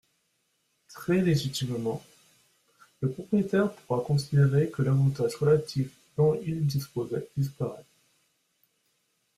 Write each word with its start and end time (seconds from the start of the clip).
Très 0.87 1.21
légitimement, 1.21 2.01
le 3.01 3.11
propriétaire 3.11 3.71
pourra 3.71 4.01
considérer 4.01 4.71
que 4.71 4.81
l’avantage 4.81 5.35
relatif 5.35 5.91
dont 6.17 6.41
il 6.43 6.65
disposait 6.65 7.27
disparaît. 7.37 7.85